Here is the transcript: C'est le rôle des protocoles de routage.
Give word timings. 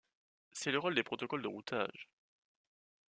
C'est 0.53 0.71
le 0.71 0.79
rôle 0.79 0.95
des 0.95 1.03
protocoles 1.03 1.43
de 1.43 1.47
routage. 1.47 2.09